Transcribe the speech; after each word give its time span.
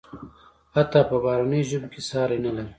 حتی 0.75 0.99
په 1.09 1.15
بهرنیو 1.23 1.67
ژبو 1.69 1.87
کې 1.93 2.01
ساری 2.09 2.37
نلري. 2.45 2.69